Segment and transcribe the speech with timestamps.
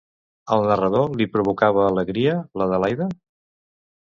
[0.55, 3.09] Al narrador li provocava alegria, l'Adelaida?